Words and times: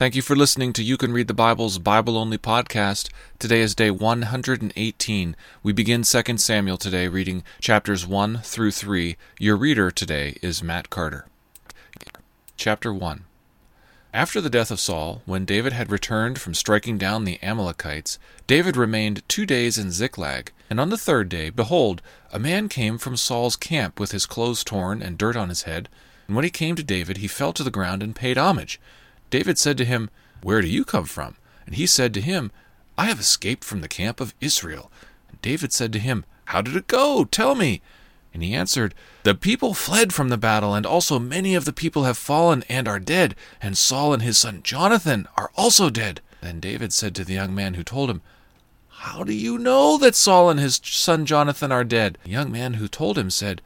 Thank 0.00 0.14
you 0.14 0.22
for 0.22 0.36
listening 0.36 0.72
to 0.74 0.84
You 0.84 0.96
Can 0.96 1.10
Read 1.10 1.26
the 1.26 1.34
Bible's 1.34 1.78
Bible 1.78 2.16
Only 2.16 2.38
podcast. 2.38 3.10
Today 3.40 3.60
is 3.60 3.74
day 3.74 3.90
118. 3.90 5.36
We 5.64 5.72
begin 5.72 6.04
2 6.04 6.36
Samuel 6.36 6.76
today, 6.76 7.08
reading 7.08 7.42
chapters 7.60 8.06
1 8.06 8.42
through 8.44 8.70
3. 8.70 9.16
Your 9.40 9.56
reader 9.56 9.90
today 9.90 10.38
is 10.40 10.62
Matt 10.62 10.88
Carter. 10.88 11.26
Chapter 12.56 12.94
1 12.94 13.24
After 14.14 14.40
the 14.40 14.48
death 14.48 14.70
of 14.70 14.78
Saul, 14.78 15.22
when 15.26 15.44
David 15.44 15.72
had 15.72 15.90
returned 15.90 16.40
from 16.40 16.54
striking 16.54 16.96
down 16.96 17.24
the 17.24 17.42
Amalekites, 17.42 18.20
David 18.46 18.76
remained 18.76 19.28
two 19.28 19.46
days 19.46 19.76
in 19.76 19.90
Ziklag. 19.90 20.52
And 20.70 20.78
on 20.78 20.90
the 20.90 20.96
third 20.96 21.28
day, 21.28 21.50
behold, 21.50 22.02
a 22.32 22.38
man 22.38 22.68
came 22.68 22.98
from 22.98 23.16
Saul's 23.16 23.56
camp 23.56 23.98
with 23.98 24.12
his 24.12 24.26
clothes 24.26 24.62
torn 24.62 25.02
and 25.02 25.18
dirt 25.18 25.34
on 25.34 25.48
his 25.48 25.62
head. 25.62 25.88
And 26.28 26.36
when 26.36 26.44
he 26.44 26.50
came 26.50 26.76
to 26.76 26.84
David, 26.84 27.16
he 27.16 27.26
fell 27.26 27.52
to 27.52 27.64
the 27.64 27.68
ground 27.72 28.00
and 28.04 28.14
paid 28.14 28.38
homage. 28.38 28.78
David 29.30 29.58
said 29.58 29.76
to 29.78 29.84
him, 29.84 30.10
Where 30.42 30.60
do 30.62 30.68
you 30.68 30.84
come 30.84 31.04
from? 31.04 31.36
And 31.66 31.74
he 31.74 31.86
said 31.86 32.14
to 32.14 32.20
him, 32.20 32.50
I 32.96 33.06
have 33.06 33.20
escaped 33.20 33.64
from 33.64 33.80
the 33.80 33.88
camp 33.88 34.20
of 34.20 34.34
Israel. 34.40 34.90
And 35.28 35.40
David 35.42 35.72
said 35.72 35.92
to 35.92 35.98
him, 35.98 36.24
How 36.46 36.62
did 36.62 36.76
it 36.76 36.86
go? 36.86 37.24
Tell 37.24 37.54
me. 37.54 37.82
And 38.34 38.42
he 38.42 38.54
answered, 38.54 38.94
The 39.22 39.34
people 39.34 39.74
fled 39.74 40.12
from 40.12 40.28
the 40.28 40.36
battle, 40.36 40.74
and 40.74 40.86
also 40.86 41.18
many 41.18 41.54
of 41.54 41.64
the 41.64 41.72
people 41.72 42.04
have 42.04 42.18
fallen 42.18 42.64
and 42.68 42.86
are 42.86 42.98
dead, 42.98 43.34
and 43.60 43.76
Saul 43.76 44.12
and 44.12 44.22
his 44.22 44.38
son 44.38 44.62
Jonathan 44.62 45.26
are 45.36 45.50
also 45.56 45.90
dead. 45.90 46.20
Then 46.40 46.60
David 46.60 46.92
said 46.92 47.14
to 47.16 47.24
the 47.24 47.34
young 47.34 47.54
man 47.54 47.74
who 47.74 47.82
told 47.82 48.10
him, 48.10 48.22
How 48.88 49.24
do 49.24 49.32
you 49.32 49.58
know 49.58 49.98
that 49.98 50.14
Saul 50.14 50.50
and 50.50 50.60
his 50.60 50.80
son 50.84 51.26
Jonathan 51.26 51.72
are 51.72 51.84
dead? 51.84 52.18
The 52.24 52.30
young 52.30 52.52
man 52.52 52.74
who 52.74 52.88
told 52.88 53.18
him 53.18 53.30
said, 53.30 53.62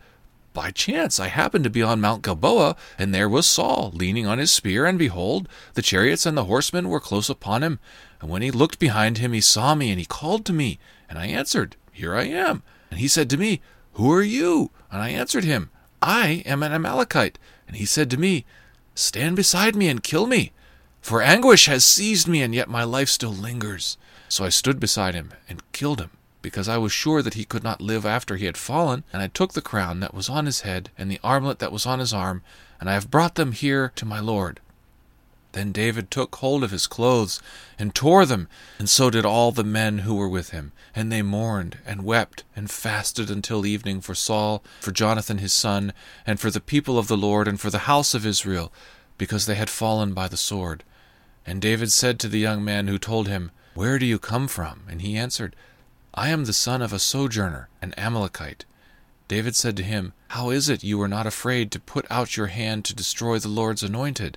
by 0.52 0.70
chance 0.70 1.19
I 1.19 1.29
happened 1.29 1.65
to 1.65 1.70
be 1.70 1.83
on 1.83 2.01
Mount 2.01 2.23
Gilboa, 2.23 2.77
and 2.98 3.15
there 3.15 3.29
was 3.29 3.47
Saul, 3.47 3.91
leaning 3.95 4.27
on 4.27 4.38
his 4.38 4.51
spear, 4.51 4.87
and 4.87 4.98
behold, 4.98 5.48
the 5.75 5.83
chariots 5.83 6.27
and 6.27 6.37
the 6.37 6.45
horsemen 6.45 6.88
were 6.88 7.01
close 7.01 7.31
upon 7.31 7.62
him. 7.62 7.78
And 8.20 8.31
when 8.31 8.42
he 8.42 8.50
looked 8.50 8.78
behind 8.78 9.19
him, 9.19 9.33
he 9.33 9.41
saw 9.41 9.75
me, 9.75 9.91
and 9.91 9.98
he 9.98 10.05
called 10.05 10.45
to 10.47 10.53
me, 10.53 10.78
and 11.08 11.19
I 11.19 11.27
answered, 11.27 11.77
Here 11.92 12.14
I 12.14 12.25
am. 12.25 12.62
And 12.91 13.00
he 13.00 13.08
said 13.08 13.28
to 13.30 13.36
me, 13.36 13.61
Who 13.95 14.12
are 14.12 14.23
you? 14.23 14.70
And 14.91 15.03
I 15.03 15.11
answered 15.11 15.45
him, 15.45 15.70
I 16.00 16.42
am 16.47 16.62
an 16.62 16.73
Amalekite. 16.73 17.39
And 17.67 17.77
he 17.77 17.86
said 17.86 18.11
to 18.11 18.17
me, 18.17 18.45
Stand 18.95 19.36
beside 19.36 19.75
me 19.75 19.89
and 19.89 20.03
kill 20.03 20.27
me, 20.27 20.53
for 21.00 21.23
anguish 21.23 21.67
has 21.67 21.84
seized 21.84 22.28
me, 22.28 22.42
and 22.42 22.55
yet 22.55 22.69
my 22.69 22.84
life 22.84 23.08
still 23.08 23.33
lingers. 23.33 23.97
So 24.28 24.45
I 24.45 24.50
stood 24.50 24.78
beside 24.78 25.14
him 25.14 25.33
and 25.48 25.62
killed 25.73 26.00
him 26.00 26.11
because 26.43 26.69
I 26.69 26.77
was 26.77 26.93
sure 26.93 27.23
that 27.23 27.35
he 27.35 27.45
could 27.45 27.62
not 27.62 27.81
live 27.81 28.05
after 28.05 28.37
he 28.37 28.47
had 28.47 28.57
fallen, 28.57 29.05
and 29.12 29.23
I 29.23 29.29
took 29.29 29.53
the 29.53 29.62
crown 29.62 30.01
that 30.01 30.15
was 30.15 30.29
on 30.29 30.47
his 30.47 30.61
head 30.61 30.91
and 30.98 31.11
the 31.11 31.21
armlet 31.23 31.61
that 31.61 31.73
was 31.73 31.87
on 31.87 32.01
his 32.01 32.12
arm, 32.12 32.43
and 32.81 32.91
I 32.91 32.95
have 32.95 33.11
brought 33.11 33.37
them 33.37 33.53
here 33.53 33.93
to 33.97 34.05
my 34.05 34.21
Lord. 34.21 34.61
Then 35.53 35.70
David 35.70 36.11
took 36.11 36.35
hold 36.37 36.65
of 36.65 36.70
his 36.70 36.87
clothes 36.87 37.41
and 37.79 37.95
tore 37.95 38.25
them, 38.25 38.48
and 38.79 38.89
so 38.89 39.11
did 39.11 39.25
all 39.25 39.53
the 39.53 39.65
men 39.65 39.98
who 39.98 40.15
were 40.15 40.29
with 40.29 40.51
him. 40.51 40.73
And 40.95 41.13
they 41.13 41.23
mourned 41.23 41.79
and 41.87 42.05
wept 42.05 42.45
and 42.57 42.70
fasted 42.70 43.31
until 43.31 43.65
evening 43.65 44.01
for 44.01 44.15
Saul, 44.15 44.63
for 44.81 44.93
Jonathan 44.93 45.39
his 45.39 45.53
son, 45.53 45.93
and 46.27 46.41
for 46.41 46.51
the 46.51 46.61
people 46.61 46.98
of 46.98 47.07
the 47.07 47.17
Lord, 47.17 47.48
and 47.48 47.61
for 47.61 47.70
the 47.70 47.81
house 47.81 48.15
of 48.15 48.27
Israel, 48.27 48.73
because 49.19 49.47
they 49.47 49.55
had 49.55 49.70
fallen 49.70 50.15
by 50.15 50.27
the 50.27 50.37
sword. 50.37 50.85
And 51.47 51.61
David 51.61 51.93
said 51.93 52.19
to 52.20 52.29
the 52.29 52.39
young 52.39 52.65
man 52.65 52.89
who 52.89 52.98
told 52.98 53.29
him, 53.29 53.51
Where 53.75 53.98
do 53.98 54.07
you 54.07 54.19
come 54.19 54.48
from? 54.48 54.85
And 54.89 55.03
he 55.03 55.17
answered, 55.17 55.55
I 56.14 56.28
am 56.28 56.44
the 56.44 56.52
son 56.52 56.82
of 56.82 56.92
a 56.92 56.98
sojourner, 56.98 57.70
an 57.80 57.94
Amalekite. 57.96 58.66
David 59.28 59.56
said 59.56 59.78
to 59.78 59.82
him, 59.82 60.12
How 60.28 60.50
is 60.50 60.68
it 60.68 60.84
you 60.84 60.98
were 60.98 61.08
not 61.08 61.27
afraid 61.27 61.70
to 61.70 61.80
put 61.80 62.05
out 62.10 62.36
your 62.36 62.48
hand 62.48 62.84
to 62.84 62.94
destroy 62.94 63.38
the 63.38 63.48
Lord's 63.48 63.82
anointed? 63.82 64.36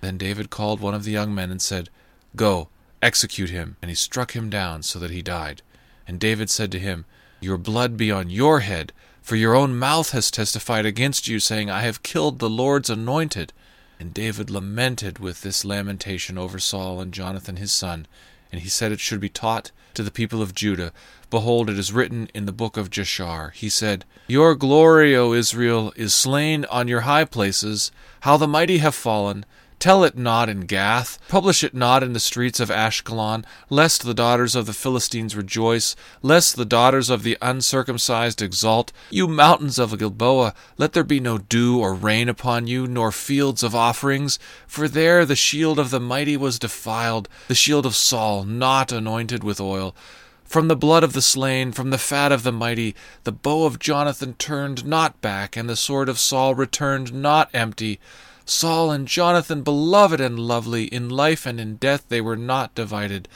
Then 0.00 0.16
David 0.16 0.48
called 0.48 0.80
one 0.80 0.94
of 0.94 1.04
the 1.04 1.10
young 1.10 1.34
men 1.34 1.50
and 1.50 1.60
said, 1.60 1.90
Go, 2.34 2.70
execute 3.02 3.50
him. 3.50 3.76
And 3.82 3.90
he 3.90 3.94
struck 3.94 4.32
him 4.32 4.48
down 4.48 4.82
so 4.82 4.98
that 5.00 5.10
he 5.10 5.20
died. 5.20 5.60
And 6.08 6.18
David 6.18 6.48
said 6.48 6.72
to 6.72 6.78
him, 6.78 7.04
Your 7.42 7.58
blood 7.58 7.98
be 7.98 8.10
on 8.10 8.30
your 8.30 8.60
head, 8.60 8.94
for 9.20 9.36
your 9.36 9.54
own 9.54 9.78
mouth 9.78 10.12
has 10.12 10.30
testified 10.30 10.86
against 10.86 11.28
you, 11.28 11.40
saying, 11.40 11.68
I 11.68 11.82
have 11.82 12.02
killed 12.02 12.38
the 12.38 12.48
Lord's 12.48 12.88
anointed. 12.88 13.52
And 14.00 14.14
David 14.14 14.48
lamented 14.48 15.18
with 15.18 15.42
this 15.42 15.62
lamentation 15.62 16.38
over 16.38 16.58
Saul 16.58 17.02
and 17.02 17.12
Jonathan 17.12 17.56
his 17.56 17.70
son, 17.70 18.06
and 18.50 18.62
he 18.62 18.68
said 18.70 18.92
it 18.92 19.00
should 19.00 19.20
be 19.20 19.28
taught 19.28 19.72
to 19.94 20.02
the 20.02 20.10
people 20.10 20.42
of 20.42 20.54
Judah. 20.54 20.92
Behold, 21.30 21.70
it 21.70 21.78
is 21.78 21.92
written 21.92 22.28
in 22.34 22.46
the 22.46 22.52
book 22.52 22.76
of 22.76 22.90
Jashar. 22.90 23.52
He 23.52 23.68
said, 23.68 24.04
Your 24.26 24.54
glory, 24.54 25.16
O 25.16 25.32
Israel, 25.32 25.92
is 25.96 26.14
slain 26.14 26.64
on 26.66 26.88
your 26.88 27.02
high 27.02 27.24
places. 27.24 27.90
How 28.20 28.36
the 28.36 28.48
mighty 28.48 28.78
have 28.78 28.94
fallen. 28.94 29.44
Tell 29.82 30.04
it 30.04 30.16
not 30.16 30.48
in 30.48 30.60
Gath, 30.60 31.18
publish 31.26 31.64
it 31.64 31.74
not 31.74 32.04
in 32.04 32.12
the 32.12 32.20
streets 32.20 32.60
of 32.60 32.70
Ashkelon, 32.70 33.44
lest 33.68 34.04
the 34.04 34.14
daughters 34.14 34.54
of 34.54 34.66
the 34.66 34.72
Philistines 34.72 35.34
rejoice, 35.34 35.96
lest 36.22 36.54
the 36.54 36.64
daughters 36.64 37.10
of 37.10 37.24
the 37.24 37.36
uncircumcised 37.42 38.40
exult. 38.40 38.92
You 39.10 39.26
mountains 39.26 39.80
of 39.80 39.98
Gilboa, 39.98 40.54
let 40.78 40.92
there 40.92 41.02
be 41.02 41.18
no 41.18 41.36
dew 41.36 41.80
or 41.80 41.94
rain 41.94 42.28
upon 42.28 42.68
you, 42.68 42.86
nor 42.86 43.10
fields 43.10 43.64
of 43.64 43.74
offerings, 43.74 44.38
for 44.68 44.86
there 44.86 45.26
the 45.26 45.34
shield 45.34 45.80
of 45.80 45.90
the 45.90 45.98
mighty 45.98 46.36
was 46.36 46.60
defiled, 46.60 47.28
the 47.48 47.56
shield 47.56 47.84
of 47.84 47.96
Saul, 47.96 48.44
not 48.44 48.92
anointed 48.92 49.42
with 49.42 49.60
oil. 49.60 49.96
From 50.44 50.68
the 50.68 50.76
blood 50.76 51.02
of 51.02 51.12
the 51.12 51.20
slain, 51.20 51.72
from 51.72 51.90
the 51.90 51.98
fat 51.98 52.30
of 52.30 52.44
the 52.44 52.52
mighty, 52.52 52.94
the 53.24 53.32
bow 53.32 53.64
of 53.64 53.80
Jonathan 53.80 54.34
turned 54.34 54.86
not 54.86 55.20
back, 55.20 55.56
and 55.56 55.68
the 55.68 55.74
sword 55.74 56.08
of 56.08 56.20
Saul 56.20 56.54
returned 56.54 57.12
not 57.12 57.50
empty. 57.52 57.98
Saul 58.44 58.90
and 58.90 59.06
Jonathan, 59.06 59.62
beloved 59.62 60.20
and 60.20 60.38
lovely, 60.38 60.84
in 60.84 61.08
life 61.08 61.46
and 61.46 61.60
in 61.60 61.76
death 61.76 62.08
they 62.08 62.20
were 62.20 62.36
not 62.36 62.74
divided. 62.74 63.28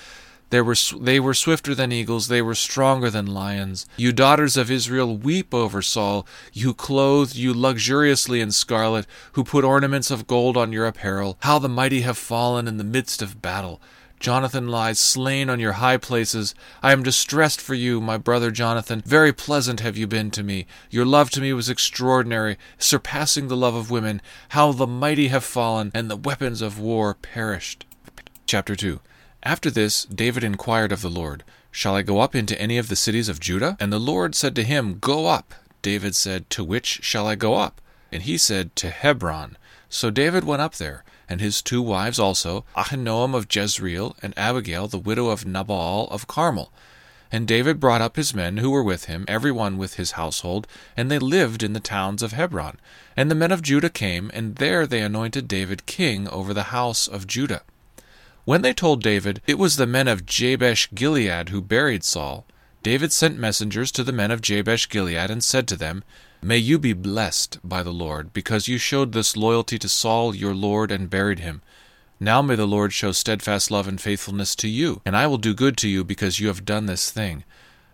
They 0.50 0.60
were, 0.60 0.76
they 1.00 1.18
were 1.18 1.34
swifter 1.34 1.74
than 1.74 1.90
eagles, 1.90 2.28
they 2.28 2.40
were 2.40 2.54
stronger 2.54 3.10
than 3.10 3.26
lions. 3.26 3.86
You 3.96 4.12
daughters 4.12 4.56
of 4.56 4.70
Israel, 4.70 5.16
weep 5.16 5.52
over 5.52 5.82
Saul, 5.82 6.26
you 6.52 6.72
clothed 6.72 7.34
you 7.34 7.52
luxuriously 7.52 8.40
in 8.40 8.52
scarlet, 8.52 9.06
who 9.32 9.42
put 9.42 9.64
ornaments 9.64 10.10
of 10.10 10.28
gold 10.28 10.56
on 10.56 10.72
your 10.72 10.86
apparel. 10.86 11.36
How 11.40 11.58
the 11.58 11.68
mighty 11.68 12.02
have 12.02 12.16
fallen 12.16 12.68
in 12.68 12.76
the 12.76 12.84
midst 12.84 13.22
of 13.22 13.42
battle. 13.42 13.80
Jonathan 14.18 14.68
lies 14.68 14.98
slain 14.98 15.50
on 15.50 15.60
your 15.60 15.72
high 15.72 15.96
places. 15.96 16.54
I 16.82 16.92
am 16.92 17.02
distressed 17.02 17.60
for 17.60 17.74
you, 17.74 18.00
my 18.00 18.16
brother 18.16 18.50
Jonathan. 18.50 19.02
Very 19.04 19.32
pleasant 19.32 19.80
have 19.80 19.96
you 19.96 20.06
been 20.06 20.30
to 20.32 20.42
me. 20.42 20.66
Your 20.90 21.04
love 21.04 21.30
to 21.30 21.40
me 21.40 21.52
was 21.52 21.68
extraordinary, 21.68 22.56
surpassing 22.78 23.48
the 23.48 23.56
love 23.56 23.74
of 23.74 23.90
women. 23.90 24.22
How 24.50 24.72
the 24.72 24.86
mighty 24.86 25.28
have 25.28 25.44
fallen, 25.44 25.90
and 25.94 26.10
the 26.10 26.16
weapons 26.16 26.62
of 26.62 26.80
war 26.80 27.14
perished. 27.14 27.84
Chapter 28.46 28.74
2 28.74 29.00
After 29.42 29.70
this, 29.70 30.04
David 30.06 30.42
inquired 30.42 30.92
of 30.92 31.02
the 31.02 31.10
Lord, 31.10 31.44
Shall 31.70 31.94
I 31.94 32.02
go 32.02 32.20
up 32.20 32.34
into 32.34 32.60
any 32.60 32.78
of 32.78 32.88
the 32.88 32.96
cities 32.96 33.28
of 33.28 33.38
Judah? 33.38 33.76
And 33.78 33.92
the 33.92 33.98
Lord 33.98 34.34
said 34.34 34.56
to 34.56 34.62
him, 34.64 34.98
Go 34.98 35.26
up. 35.26 35.52
David 35.82 36.16
said, 36.16 36.48
To 36.50 36.64
which 36.64 37.00
shall 37.02 37.26
I 37.26 37.34
go 37.34 37.54
up? 37.54 37.82
And 38.10 38.22
he 38.22 38.38
said, 38.38 38.74
To 38.76 38.88
Hebron. 38.88 39.58
So 39.90 40.10
David 40.10 40.44
went 40.44 40.62
up 40.62 40.76
there 40.76 41.04
and 41.28 41.40
his 41.40 41.62
two 41.62 41.82
wives 41.82 42.18
also, 42.18 42.64
Ahinoam 42.76 43.34
of 43.34 43.46
Jezreel, 43.50 44.16
and 44.22 44.32
Abigail 44.36 44.88
the 44.88 44.98
widow 44.98 45.28
of 45.28 45.46
Nabal 45.46 46.08
of 46.10 46.26
Carmel. 46.26 46.72
And 47.32 47.48
David 47.48 47.80
brought 47.80 48.00
up 48.00 48.16
his 48.16 48.32
men 48.32 48.58
who 48.58 48.70
were 48.70 48.82
with 48.82 49.06
him, 49.06 49.24
every 49.26 49.50
one 49.50 49.78
with 49.78 49.94
his 49.94 50.12
household, 50.12 50.66
and 50.96 51.10
they 51.10 51.18
lived 51.18 51.62
in 51.62 51.72
the 51.72 51.80
towns 51.80 52.22
of 52.22 52.32
Hebron. 52.32 52.78
And 53.16 53.30
the 53.30 53.34
men 53.34 53.52
of 53.52 53.62
Judah 53.62 53.90
came, 53.90 54.30
and 54.32 54.56
there 54.56 54.86
they 54.86 55.02
anointed 55.02 55.48
David 55.48 55.86
king 55.86 56.28
over 56.28 56.54
the 56.54 56.64
house 56.64 57.08
of 57.08 57.26
Judah. 57.26 57.62
When 58.44 58.62
they 58.62 58.72
told 58.72 59.02
David, 59.02 59.42
it 59.46 59.58
was 59.58 59.76
the 59.76 59.86
men 59.86 60.06
of 60.06 60.24
Jabesh 60.24 60.88
Gilead 60.94 61.48
who 61.48 61.60
buried 61.60 62.04
Saul, 62.04 62.46
David 62.86 63.12
sent 63.12 63.36
messengers 63.36 63.90
to 63.90 64.04
the 64.04 64.12
men 64.12 64.30
of 64.30 64.40
Jabesh 64.40 64.88
Gilead 64.88 65.28
and 65.28 65.42
said 65.42 65.66
to 65.66 65.76
them, 65.76 66.04
May 66.42 66.58
you 66.58 66.78
be 66.78 66.92
blessed 66.92 67.58
by 67.64 67.82
the 67.82 67.92
Lord, 67.92 68.32
because 68.32 68.68
you 68.68 68.78
showed 68.78 69.12
this 69.12 69.36
loyalty 69.36 69.78
to 69.78 69.88
Saul 69.88 70.34
your 70.34 70.54
Lord 70.54 70.90
and 70.92 71.10
buried 71.10 71.40
him. 71.40 71.62
Now 72.20 72.40
may 72.40 72.54
the 72.54 72.66
Lord 72.66 72.92
show 72.92 73.12
steadfast 73.12 73.70
love 73.70 73.88
and 73.88 74.00
faithfulness 74.00 74.54
to 74.56 74.68
you, 74.68 75.00
and 75.04 75.16
I 75.16 75.26
will 75.26 75.38
do 75.38 75.54
good 75.54 75.76
to 75.78 75.88
you 75.88 76.04
because 76.04 76.38
you 76.40 76.46
have 76.48 76.64
done 76.64 76.86
this 76.86 77.10
thing. 77.10 77.44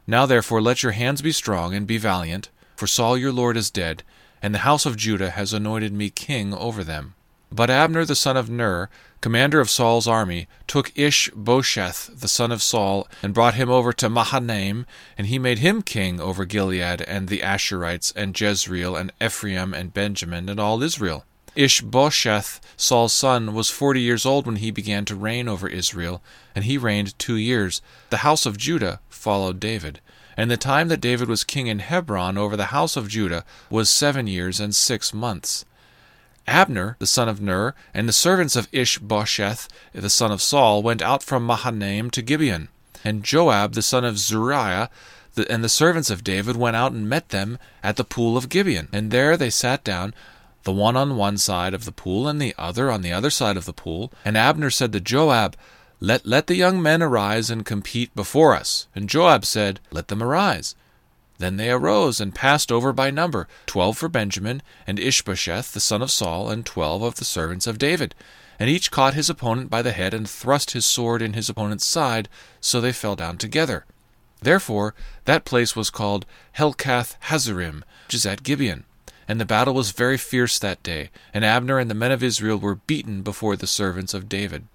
Now 0.07 0.27
therefore 0.27 0.61
let 0.61 0.83
your 0.83 0.93
hands 0.93 1.23
be 1.23 1.33
strong 1.33 1.75
and 1.75 1.87
be 1.87 1.99
valiant, 1.99 2.51
for 2.77 2.87
Saul 2.87 3.17
your 3.17 3.33
Lord 3.33 3.57
is 3.57 3.71
dead, 3.71 4.03
and 4.43 4.55
the 4.55 4.61
house 4.61 4.87
of 4.87 4.97
Judah 4.97 5.31
has 5.31 5.53
anointed 5.53 5.93
me 5.93 6.11
king 6.11 6.53
over 6.53 6.85
them. 6.85 7.15
But 7.55 7.69
Abner 7.69 8.07
the 8.07 8.15
son 8.15 8.39
of 8.39 8.49
Ner, 8.49 8.89
commander 9.21 9.61
of 9.61 9.69
Saul's 9.69 10.09
army, 10.09 10.49
took 10.67 10.91
Ish-bosheth 10.97 12.19
the 12.19 12.27
son 12.27 12.51
of 12.51 12.63
Saul, 12.63 13.07
and 13.23 13.35
brought 13.35 13.55
him 13.55 13.69
over 13.69 13.93
to 13.93 14.09
Mahanaim, 14.09 14.87
and 15.19 15.27
he 15.27 15.39
made 15.39 15.59
him 15.59 15.83
king 15.83 16.19
over 16.19 16.47
Gilead 16.47 17.03
and 17.03 17.29
the 17.29 17.41
Asherites, 17.41 18.11
and 18.17 18.39
Jezreel 18.41 18.97
and 18.97 19.13
Ephraim 19.21 19.75
and 19.75 19.93
Benjamin 19.93 20.49
and 20.49 20.59
all 20.59 20.83
Israel. 20.83 21.27
Ish-bosheth, 21.55 22.59
Saul's 22.79 23.13
son, 23.13 23.53
was 23.53 23.69
forty 23.69 24.01
years 24.01 24.25
old 24.25 24.47
when 24.47 24.57
he 24.57 24.71
began 24.71 25.05
to 25.05 25.15
reign 25.15 25.47
over 25.47 25.69
Israel, 25.69 26.23
and 26.55 26.65
he 26.65 26.79
reigned 26.79 27.19
two 27.19 27.37
years. 27.37 27.83
The 28.09 28.25
house 28.29 28.47
of 28.47 28.57
Judah 28.57 29.01
followed 29.11 29.61
David. 29.61 30.01
And 30.35 30.51
the 30.51 30.57
time 30.57 30.89
that 30.89 31.03
David 31.03 31.29
was 31.29 31.45
king 31.45 31.67
in 31.67 31.81
Hebron 31.81 32.39
over 32.39 32.57
the 32.57 32.73
house 32.73 32.97
of 32.97 33.09
Judah 33.09 33.45
was 33.69 33.91
seven 33.91 34.27
years 34.27 34.59
and 34.59 34.75
six 34.75 35.13
months. 35.13 35.67
Abner, 36.47 36.97
the 36.99 37.07
son 37.07 37.29
of 37.29 37.41
Ner, 37.41 37.75
and 37.95 38.09
the 38.09 38.13
servants 38.13 38.57
of 38.57 38.69
Ishbosheth, 38.73 39.69
the 39.93 40.11
son 40.11 40.33
of 40.33 40.43
Saul, 40.43 40.83
went 40.83 41.03
out 41.03 41.23
from 41.23 41.47
Mahanaim 41.47 42.11
to 42.11 42.23
Gibeon. 42.23 42.69
And 43.05 43.25
Joab, 43.25 43.75
the 43.75 43.83
son 43.83 44.05
of 44.05 44.19
Zeruiah, 44.19 44.91
and 45.49 45.65
the 45.65 45.69
servants 45.69 46.11
of 46.11 46.25
David 46.25 46.57
went 46.57 46.77
out 46.77 46.93
and 46.93 47.09
met 47.09 47.31
them 47.31 47.59
at 47.83 47.97
the 47.97 48.05
pool 48.05 48.37
of 48.37 48.49
Gibeon. 48.49 48.89
And 48.93 49.11
there 49.11 49.37
they 49.37 49.51
sat 49.51 49.83
down, 49.83 50.15
the 50.65 50.73
one 50.73 50.97
on 50.97 51.17
one 51.17 51.39
side 51.39 51.75
of 51.75 51.85
the 51.85 51.93
pool, 51.93 52.29
and 52.29 52.41
the 52.41 52.55
other 52.59 52.91
on 52.91 53.03
the 53.03 53.13
other 53.13 53.31
side 53.31 53.57
of 53.57 53.65
the 53.65 53.73
pool. 53.73 54.13
And 54.25 54.37
Abner 54.37 54.71
said 54.71 54.93
to 54.93 55.01
Joab, 55.01 55.57
let, 56.05 56.27
let 56.27 56.49
the 56.49 56.57
young 56.57 56.83
men 56.83 57.01
arise 57.01 57.49
and 57.49 57.65
compete 57.65 58.13
before 58.17 58.57
us. 58.57 58.89
And 58.93 59.09
Joab 59.09 59.45
said, 59.45 59.79
Let 59.93 60.09
them 60.09 60.21
arise. 60.21 60.75
Then 61.43 61.57
they 61.57 61.73
arose 61.73 62.21
and 62.21 62.33
passed 62.33 62.71
over 62.71 62.93
by 62.93 63.11
number, 63.11 63.49
twelve 63.67 63.99
for 63.99 64.09
Benjamin, 64.09 64.63
and 64.87 65.01
Ishbosheth 65.01 65.73
the 65.73 65.81
son 65.81 66.01
of 66.01 66.13
Saul, 66.13 66.49
and 66.49 66.65
twelve 66.65 67.03
of 67.03 67.17
the 67.17 67.25
servants 67.25 67.67
of 67.67 67.79
David. 67.79 68.15
And 68.61 68.71
each 68.71 68.93
caught 68.93 69.15
his 69.15 69.29
opponent 69.29 69.69
by 69.69 69.83
the 69.83 69.91
head, 69.91 70.15
and 70.15 70.31
thrust 70.31 70.71
his 70.71 70.87
sword 70.87 71.21
in 71.21 71.33
his 71.33 71.49
opponent's 71.49 71.85
side, 71.85 72.29
so 72.61 72.81
they 72.81 72.93
fell 72.93 73.17
down 73.17 73.39
together. 73.39 73.85
Therefore 74.41 74.95
that 75.25 75.45
place 75.45 75.75
was 75.75 75.91
called 75.91 76.27
Helkath 76.53 77.17
Hazzurim, 77.23 77.83
which 78.07 78.15
is 78.15 78.25
at 78.25 78.45
Gibeon. 78.45 78.85
And 79.27 79.41
the 79.41 79.45
battle 79.45 79.75
was 79.75 79.91
very 79.91 80.19
fierce 80.19 80.61
that 80.61 80.81
day, 80.85 81.11
and 81.35 81.45
Abner 81.45 81.81
and 81.81 81.91
the 81.91 81.95
men 81.95 82.13
of 82.13 82.23
Israel 82.23 82.59
were 82.59 82.77
beaten 82.77 83.23
before 83.23 83.57
the 83.57 83.67
servants 83.67 84.15
of 84.15 84.29
David. 84.29 84.69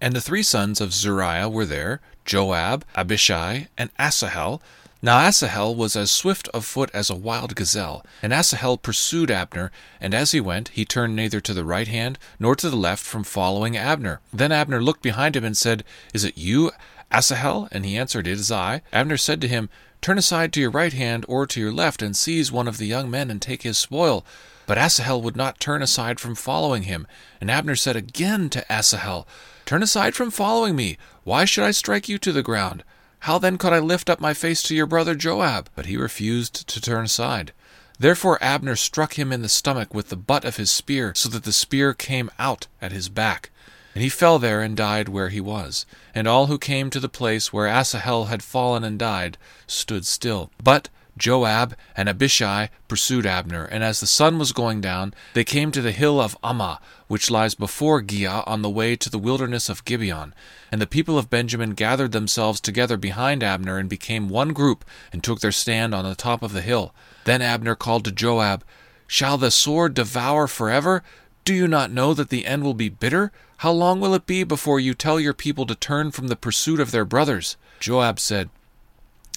And 0.00 0.16
the 0.16 0.22
three 0.22 0.42
sons 0.42 0.80
of 0.80 0.94
Zeruiah 0.94 1.50
were 1.50 1.66
there, 1.66 2.00
Joab, 2.24 2.86
Abishai, 2.96 3.68
and 3.76 3.90
Asahel, 3.98 4.62
now 5.04 5.18
Asahel 5.18 5.74
was 5.74 5.96
as 5.96 6.10
swift 6.10 6.48
of 6.54 6.64
foot 6.64 6.90
as 6.94 7.10
a 7.10 7.14
wild 7.14 7.54
gazelle, 7.54 8.06
and 8.22 8.32
Asahel 8.32 8.78
pursued 8.78 9.30
Abner, 9.30 9.70
and 10.00 10.14
as 10.14 10.32
he 10.32 10.40
went, 10.40 10.68
he 10.70 10.86
turned 10.86 11.14
neither 11.14 11.42
to 11.42 11.52
the 11.52 11.62
right 11.62 11.86
hand 11.86 12.18
nor 12.38 12.56
to 12.56 12.70
the 12.70 12.76
left 12.76 13.04
from 13.04 13.22
following 13.22 13.76
Abner. 13.76 14.20
Then 14.32 14.50
Abner 14.50 14.82
looked 14.82 15.02
behind 15.02 15.36
him 15.36 15.44
and 15.44 15.54
said, 15.54 15.84
Is 16.14 16.24
it 16.24 16.38
you, 16.38 16.72
Asahel? 17.12 17.68
And 17.70 17.84
he 17.84 17.98
answered, 17.98 18.26
It 18.26 18.38
is 18.38 18.50
I. 18.50 18.80
Abner 18.94 19.18
said 19.18 19.42
to 19.42 19.48
him, 19.48 19.68
Turn 20.00 20.16
aside 20.16 20.54
to 20.54 20.60
your 20.60 20.70
right 20.70 20.94
hand 20.94 21.26
or 21.28 21.46
to 21.48 21.60
your 21.60 21.70
left, 21.70 22.00
and 22.00 22.16
seize 22.16 22.50
one 22.50 22.66
of 22.66 22.78
the 22.78 22.86
young 22.86 23.10
men 23.10 23.30
and 23.30 23.42
take 23.42 23.62
his 23.62 23.76
spoil. 23.76 24.24
But 24.64 24.78
Asahel 24.78 25.20
would 25.20 25.36
not 25.36 25.60
turn 25.60 25.82
aside 25.82 26.18
from 26.18 26.34
following 26.34 26.84
him. 26.84 27.06
And 27.42 27.50
Abner 27.50 27.76
said 27.76 27.96
again 27.96 28.48
to 28.48 28.72
Asahel, 28.72 29.28
Turn 29.66 29.82
aside 29.82 30.14
from 30.14 30.30
following 30.30 30.74
me. 30.74 30.96
Why 31.24 31.44
should 31.44 31.64
I 31.64 31.72
strike 31.72 32.08
you 32.08 32.16
to 32.20 32.32
the 32.32 32.42
ground? 32.42 32.84
How 33.24 33.38
then 33.38 33.56
could 33.56 33.72
I 33.72 33.78
lift 33.78 34.10
up 34.10 34.20
my 34.20 34.34
face 34.34 34.62
to 34.64 34.74
your 34.74 34.84
brother 34.84 35.14
Joab? 35.14 35.70
But 35.74 35.86
he 35.86 35.96
refused 35.96 36.68
to 36.68 36.78
turn 36.78 37.06
aside. 37.06 37.54
Therefore 37.98 38.36
Abner 38.42 38.76
struck 38.76 39.18
him 39.18 39.32
in 39.32 39.40
the 39.40 39.48
stomach 39.48 39.94
with 39.94 40.10
the 40.10 40.16
butt 40.16 40.44
of 40.44 40.58
his 40.58 40.70
spear, 40.70 41.14
so 41.16 41.30
that 41.30 41.44
the 41.44 41.52
spear 41.52 41.94
came 41.94 42.30
out 42.38 42.66
at 42.82 42.92
his 42.92 43.08
back. 43.08 43.48
And 43.94 44.02
he 44.02 44.10
fell 44.10 44.38
there 44.38 44.60
and 44.60 44.76
died 44.76 45.08
where 45.08 45.30
he 45.30 45.40
was. 45.40 45.86
And 46.14 46.28
all 46.28 46.48
who 46.48 46.58
came 46.58 46.90
to 46.90 47.00
the 47.00 47.08
place 47.08 47.50
where 47.50 47.66
Asahel 47.66 48.26
had 48.26 48.42
fallen 48.42 48.84
and 48.84 48.98
died 48.98 49.38
stood 49.66 50.04
still. 50.04 50.50
But 50.62 50.90
Joab 51.16 51.76
and 51.96 52.08
Abishai 52.08 52.70
pursued 52.88 53.26
Abner, 53.26 53.64
and 53.64 53.84
as 53.84 54.00
the 54.00 54.06
sun 54.06 54.38
was 54.38 54.52
going 54.52 54.80
down, 54.80 55.14
they 55.34 55.44
came 55.44 55.70
to 55.70 55.80
the 55.80 55.92
hill 55.92 56.20
of 56.20 56.36
Ammah, 56.42 56.78
which 57.06 57.30
lies 57.30 57.54
before 57.54 58.02
Giah 58.02 58.42
on 58.46 58.62
the 58.62 58.70
way 58.70 58.96
to 58.96 59.08
the 59.08 59.18
wilderness 59.18 59.68
of 59.68 59.84
Gibeon. 59.84 60.34
And 60.72 60.80
the 60.80 60.86
people 60.86 61.16
of 61.16 61.30
Benjamin 61.30 61.70
gathered 61.70 62.12
themselves 62.12 62.60
together 62.60 62.96
behind 62.96 63.42
Abner 63.42 63.78
and 63.78 63.88
became 63.88 64.28
one 64.28 64.52
group, 64.52 64.84
and 65.12 65.22
took 65.22 65.40
their 65.40 65.52
stand 65.52 65.94
on 65.94 66.04
the 66.04 66.14
top 66.14 66.42
of 66.42 66.52
the 66.52 66.62
hill. 66.62 66.94
Then 67.24 67.42
Abner 67.42 67.74
called 67.74 68.04
to 68.06 68.12
Joab, 68.12 68.64
Shall 69.06 69.38
the 69.38 69.50
sword 69.50 69.94
devour 69.94 70.48
forever? 70.48 71.02
Do 71.44 71.54
you 71.54 71.68
not 71.68 71.92
know 71.92 72.14
that 72.14 72.30
the 72.30 72.46
end 72.46 72.64
will 72.64 72.74
be 72.74 72.88
bitter? 72.88 73.30
How 73.58 73.70
long 73.70 74.00
will 74.00 74.14
it 74.14 74.26
be 74.26 74.44
before 74.44 74.80
you 74.80 74.94
tell 74.94 75.20
your 75.20 75.34
people 75.34 75.66
to 75.66 75.74
turn 75.74 76.10
from 76.10 76.28
the 76.28 76.36
pursuit 76.36 76.80
of 76.80 76.90
their 76.90 77.04
brothers? 77.04 77.56
Joab 77.80 78.18
said, 78.18 78.48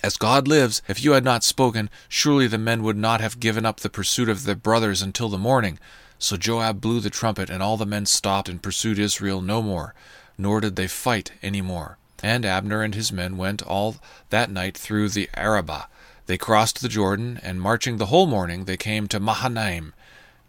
as 0.03 0.17
God 0.17 0.47
lives, 0.47 0.81
if 0.87 1.03
you 1.03 1.11
had 1.11 1.23
not 1.23 1.43
spoken, 1.43 1.89
surely 2.07 2.47
the 2.47 2.57
men 2.57 2.83
would 2.83 2.97
not 2.97 3.21
have 3.21 3.39
given 3.39 3.65
up 3.65 3.79
the 3.79 3.89
pursuit 3.89 4.29
of 4.29 4.43
their 4.43 4.55
brothers 4.55 5.01
until 5.01 5.29
the 5.29 5.37
morning. 5.37 5.79
So 6.19 6.37
Joab 6.37 6.81
blew 6.81 6.99
the 6.99 7.09
trumpet, 7.09 7.49
and 7.49 7.61
all 7.61 7.77
the 7.77 7.85
men 7.85 8.05
stopped 8.05 8.49
and 8.49 8.61
pursued 8.61 8.99
Israel 8.99 9.41
no 9.41 9.61
more, 9.61 9.93
nor 10.37 10.61
did 10.61 10.75
they 10.75 10.87
fight 10.87 11.31
any 11.41 11.61
more. 11.61 11.97
And 12.23 12.45
Abner 12.45 12.81
and 12.81 12.95
his 12.95 13.11
men 13.11 13.37
went 13.37 13.61
all 13.61 13.97
that 14.29 14.49
night 14.49 14.77
through 14.77 15.09
the 15.09 15.29
Arabah. 15.35 15.87
They 16.25 16.37
crossed 16.37 16.81
the 16.81 16.89
Jordan, 16.89 17.39
and 17.43 17.61
marching 17.61 17.97
the 17.97 18.07
whole 18.07 18.27
morning, 18.27 18.65
they 18.65 18.77
came 18.77 19.07
to 19.07 19.19
Mahanaim. 19.19 19.93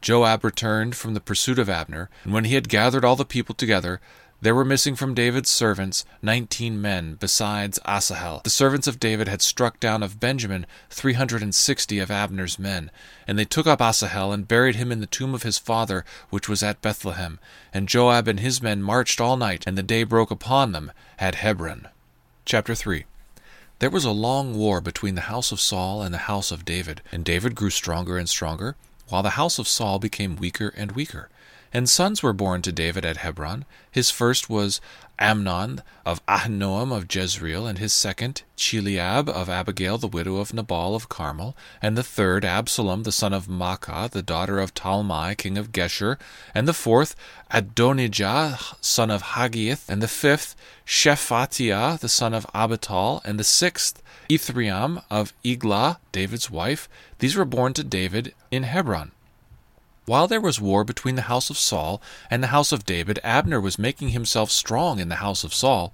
Joab 0.00 0.44
returned 0.44 0.96
from 0.96 1.14
the 1.14 1.20
pursuit 1.20 1.58
of 1.58 1.68
Abner, 1.68 2.08
and 2.24 2.32
when 2.32 2.44
he 2.44 2.54
had 2.54 2.68
gathered 2.68 3.04
all 3.04 3.16
the 3.16 3.24
people 3.24 3.54
together, 3.54 4.00
there 4.40 4.54
were 4.54 4.64
missing 4.64 4.94
from 4.94 5.14
David's 5.14 5.50
servants 5.50 6.04
nineteen 6.22 6.80
men, 6.80 7.16
besides 7.18 7.80
Asahel. 7.84 8.40
The 8.44 8.50
servants 8.50 8.86
of 8.86 9.00
David 9.00 9.26
had 9.26 9.42
struck 9.42 9.80
down 9.80 10.00
of 10.00 10.20
Benjamin 10.20 10.64
three 10.90 11.14
hundred 11.14 11.42
and 11.42 11.52
sixty 11.52 11.98
of 11.98 12.08
Abner's 12.08 12.56
men. 12.56 12.92
And 13.26 13.36
they 13.36 13.44
took 13.44 13.66
up 13.66 13.80
Asahel 13.80 14.32
and 14.32 14.46
buried 14.46 14.76
him 14.76 14.92
in 14.92 15.00
the 15.00 15.06
tomb 15.06 15.34
of 15.34 15.42
his 15.42 15.58
father, 15.58 16.04
which 16.30 16.48
was 16.48 16.62
at 16.62 16.80
Bethlehem. 16.80 17.40
And 17.74 17.88
Joab 17.88 18.28
and 18.28 18.38
his 18.38 18.62
men 18.62 18.80
marched 18.80 19.20
all 19.20 19.36
night, 19.36 19.64
and 19.66 19.76
the 19.76 19.82
day 19.82 20.04
broke 20.04 20.30
upon 20.30 20.70
them 20.70 20.92
at 21.18 21.34
Hebron. 21.34 21.88
Chapter 22.44 22.76
3 22.76 23.06
There 23.80 23.90
was 23.90 24.04
a 24.04 24.12
long 24.12 24.56
war 24.56 24.80
between 24.80 25.16
the 25.16 25.22
house 25.22 25.50
of 25.50 25.60
Saul 25.60 26.00
and 26.00 26.14
the 26.14 26.28
house 26.30 26.52
of 26.52 26.64
David, 26.64 27.02
and 27.10 27.24
David 27.24 27.56
grew 27.56 27.70
stronger 27.70 28.16
and 28.16 28.28
stronger, 28.28 28.76
while 29.08 29.24
the 29.24 29.30
house 29.30 29.58
of 29.58 29.66
Saul 29.66 29.98
became 29.98 30.36
weaker 30.36 30.72
and 30.76 30.92
weaker. 30.92 31.28
And 31.72 31.88
sons 31.88 32.22
were 32.22 32.32
born 32.32 32.62
to 32.62 32.72
David 32.72 33.04
at 33.04 33.18
Hebron. 33.18 33.64
His 33.90 34.10
first 34.10 34.48
was 34.48 34.80
Amnon 35.18 35.82
of 36.06 36.24
Ahinoam 36.26 36.92
of 36.92 37.12
Jezreel, 37.12 37.66
and 37.66 37.78
his 37.78 37.92
second 37.92 38.42
Chileab 38.56 39.28
of 39.28 39.48
Abigail 39.48 39.98
the 39.98 40.06
widow 40.06 40.36
of 40.36 40.54
Nabal 40.54 40.94
of 40.94 41.08
Carmel, 41.08 41.56
and 41.82 41.96
the 41.96 42.02
third 42.02 42.44
Absalom 42.44 43.02
the 43.02 43.12
son 43.12 43.32
of 43.32 43.48
Maacah 43.48 44.10
the 44.10 44.22
daughter 44.22 44.60
of 44.60 44.74
Talmai 44.74 45.36
king 45.36 45.58
of 45.58 45.72
Geshur, 45.72 46.18
and 46.54 46.68
the 46.68 46.72
fourth 46.72 47.16
Adonijah 47.50 48.58
son 48.80 49.10
of 49.10 49.22
Haggith, 49.22 49.90
and 49.90 50.00
the 50.00 50.08
fifth 50.08 50.54
Shephatiah 50.86 51.98
the 51.98 52.08
son 52.08 52.32
of 52.32 52.46
Abital, 52.54 53.20
and 53.24 53.38
the 53.38 53.44
sixth 53.44 54.02
Ithream 54.30 55.02
of 55.10 55.32
Eglah 55.44 55.98
David's 56.12 56.50
wife. 56.50 56.88
These 57.18 57.34
were 57.34 57.44
born 57.44 57.72
to 57.74 57.82
David 57.82 58.34
in 58.50 58.62
Hebron. 58.62 59.10
While 60.08 60.26
there 60.26 60.40
was 60.40 60.58
war 60.58 60.84
between 60.84 61.16
the 61.16 61.28
house 61.28 61.50
of 61.50 61.58
Saul 61.58 62.00
and 62.30 62.42
the 62.42 62.46
house 62.46 62.72
of 62.72 62.86
David, 62.86 63.20
Abner 63.22 63.60
was 63.60 63.78
making 63.78 64.08
himself 64.08 64.50
strong 64.50 65.00
in 65.00 65.10
the 65.10 65.16
house 65.16 65.44
of 65.44 65.52
Saul. 65.52 65.92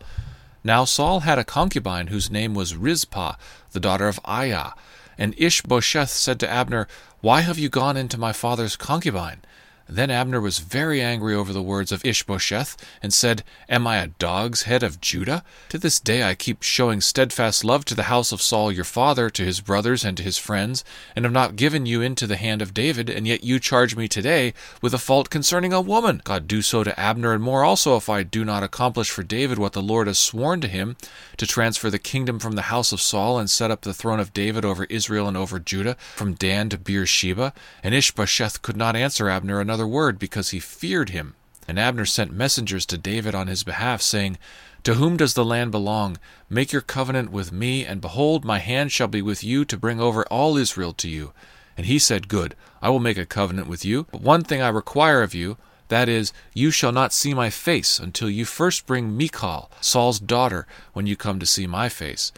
Now 0.62 0.84
Saul 0.84 1.20
had 1.20 1.36
a 1.36 1.42
concubine 1.42 2.06
whose 2.06 2.30
name 2.30 2.54
was 2.54 2.76
Rizpah, 2.76 3.34
the 3.72 3.80
daughter 3.80 4.06
of 4.06 4.20
Aiah. 4.24 4.74
And 5.18 5.34
Ishbosheth 5.36 6.10
said 6.10 6.38
to 6.38 6.48
Abner, 6.48 6.86
Why 7.22 7.40
have 7.40 7.58
you 7.58 7.68
gone 7.68 7.96
into 7.96 8.16
my 8.16 8.32
father's 8.32 8.76
concubine? 8.76 9.42
Then 9.88 10.10
Abner 10.10 10.40
was 10.40 10.60
very 10.60 11.02
angry 11.02 11.34
over 11.34 11.52
the 11.52 11.62
words 11.62 11.92
of 11.92 12.04
Ishbosheth, 12.04 12.76
and 13.02 13.12
said, 13.12 13.44
Am 13.68 13.86
I 13.86 13.98
a 13.98 14.06
dog's 14.06 14.62
head 14.62 14.82
of 14.82 15.00
Judah? 15.00 15.44
To 15.68 15.78
this 15.78 16.00
day 16.00 16.22
I 16.22 16.34
keep 16.34 16.62
showing 16.62 17.02
steadfast 17.02 17.64
love 17.64 17.84
to 17.86 17.94
the 17.94 18.04
house 18.04 18.32
of 18.32 18.40
Saul 18.40 18.72
your 18.72 18.84
father, 18.84 19.28
to 19.28 19.44
his 19.44 19.60
brothers, 19.60 20.02
and 20.02 20.16
to 20.16 20.22
his 20.22 20.38
friends, 20.38 20.84
and 21.14 21.26
have 21.26 21.32
not 21.32 21.56
given 21.56 21.84
you 21.84 22.00
into 22.00 22.26
the 22.26 22.36
hand 22.36 22.62
of 22.62 22.72
David, 22.72 23.10
and 23.10 23.26
yet 23.26 23.44
you 23.44 23.60
charge 23.60 23.94
me 23.94 24.08
today 24.08 24.54
with 24.80 24.94
a 24.94 24.98
fault 24.98 25.28
concerning 25.28 25.74
a 25.74 25.82
woman. 25.82 26.22
God 26.24 26.48
do 26.48 26.62
so 26.62 26.82
to 26.82 26.98
Abner, 26.98 27.34
and 27.34 27.42
more 27.42 27.62
also, 27.62 27.96
if 27.96 28.08
I 28.08 28.22
do 28.22 28.42
not 28.42 28.62
accomplish 28.62 29.10
for 29.10 29.22
David 29.22 29.58
what 29.58 29.74
the 29.74 29.82
Lord 29.82 30.06
has 30.06 30.18
sworn 30.18 30.62
to 30.62 30.68
him, 30.68 30.96
to 31.36 31.46
transfer 31.46 31.90
the 31.90 31.98
kingdom 31.98 32.38
from 32.38 32.52
the 32.52 32.62
house 32.62 32.90
of 32.90 33.02
Saul, 33.02 33.38
and 33.38 33.50
set 33.50 33.70
up 33.70 33.82
the 33.82 33.92
throne 33.92 34.20
of 34.20 34.32
David 34.32 34.64
over 34.64 34.84
Israel 34.84 35.28
and 35.28 35.36
over 35.36 35.58
Judah, 35.58 35.96
from 36.14 36.32
Dan 36.32 36.70
to 36.70 36.78
Beersheba. 36.78 37.52
And 37.82 37.94
Ishbosheth 37.94 38.62
could 38.62 38.78
not 38.78 38.96
answer 38.96 39.28
Abner 39.28 39.60
another 39.60 39.73
another 39.74 39.86
word 39.88 40.20
because 40.20 40.50
he 40.50 40.60
feared 40.60 41.08
him. 41.10 41.34
And 41.66 41.80
Abner 41.80 42.06
sent 42.06 42.32
messengers 42.32 42.86
to 42.86 42.96
David 42.96 43.34
on 43.34 43.48
his 43.48 43.64
behalf, 43.64 44.00
saying, 44.00 44.38
To 44.84 44.94
whom 44.94 45.16
does 45.16 45.34
the 45.34 45.44
land 45.44 45.72
belong? 45.72 46.18
Make 46.48 46.70
your 46.70 46.80
covenant 46.80 47.32
with 47.32 47.50
me, 47.50 47.84
and 47.84 48.00
behold, 48.00 48.44
my 48.44 48.60
hand 48.60 48.92
shall 48.92 49.08
be 49.08 49.20
with 49.20 49.42
you 49.42 49.64
to 49.64 49.76
bring 49.76 50.00
over 50.00 50.22
all 50.26 50.56
Israel 50.56 50.92
to 50.92 51.08
you. 51.08 51.32
And 51.76 51.86
he 51.86 51.98
said, 51.98 52.28
Good, 52.28 52.54
I 52.80 52.88
will 52.88 53.00
make 53.00 53.18
a 53.18 53.26
covenant 53.26 53.66
with 53.66 53.84
you. 53.84 54.06
But 54.12 54.20
one 54.20 54.44
thing 54.44 54.62
I 54.62 54.68
require 54.68 55.22
of 55.22 55.34
you, 55.34 55.56
that 55.88 56.08
is, 56.08 56.32
you 56.52 56.70
shall 56.70 56.92
not 56.92 57.12
see 57.12 57.34
my 57.34 57.50
face 57.50 57.98
until 57.98 58.30
you 58.30 58.44
first 58.44 58.86
bring 58.86 59.16
Michal, 59.16 59.72
Saul's 59.80 60.20
daughter, 60.20 60.68
when 60.92 61.08
you 61.08 61.16
come 61.16 61.40
to 61.40 61.46
see 61.46 61.66
my 61.66 61.88
face. 61.88 62.30